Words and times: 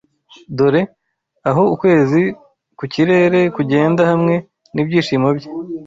Dore! 0.57 0.81
aho 1.49 1.63
Ukwezi 1.73 2.21
ku 2.77 2.83
kirere 2.93 3.39
Kugenda 3.55 4.01
hamwe 4.11 4.35
nibyishimo 4.73 5.27
bye 5.37 5.49